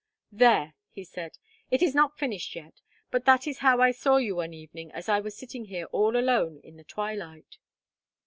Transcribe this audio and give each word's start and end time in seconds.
"There!" 0.31 0.73
he 0.89 1.03
said. 1.03 1.37
"It 1.69 1.83
is 1.83 1.93
not 1.93 2.17
finished 2.17 2.55
yet, 2.55 2.81
but 3.11 3.25
that 3.25 3.45
is 3.45 3.59
how 3.59 3.81
I 3.81 3.91
saw 3.91 4.17
you 4.17 4.37
one 4.37 4.51
evening 4.51 4.89
as 4.93 5.07
I 5.07 5.19
was 5.19 5.37
sitting 5.37 5.65
here 5.65 5.85
all 5.91 6.15
alone 6.17 6.59
in 6.63 6.75
the 6.77 6.83
twilight." 6.83 7.59